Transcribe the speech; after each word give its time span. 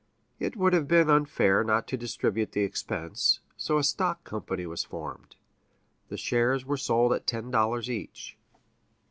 It 0.39 0.55
would 0.55 0.73
have 0.73 0.87
been 0.87 1.11
unfair 1.11 1.63
not 1.63 1.87
to 1.89 1.95
distribute 1.95 2.53
the 2.53 2.63
expense, 2.63 3.39
so 3.55 3.77
a 3.77 3.83
stock 3.83 4.23
company 4.23 4.65
was 4.65 4.83
formed, 4.83 5.35
and 6.09 6.19
shares 6.19 6.65
were 6.65 6.75
sold 6.75 7.13
at 7.13 7.27
ten 7.27 7.51
dollars 7.51 7.87
each. 7.87 8.35